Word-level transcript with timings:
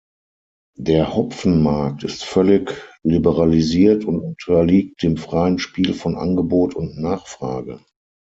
Der 0.79 1.15
Hopfenmarkt 1.15 2.03
ist 2.03 2.23
völlig 2.25 2.71
liberalisiert 3.03 4.03
und 4.03 4.19
unterliegt 4.19 5.03
dem 5.03 5.15
freien 5.15 5.59
Spiel 5.59 5.93
von 5.93 6.15
Angebot 6.15 6.73
und 6.73 6.97
Nachfrage. 6.99 7.79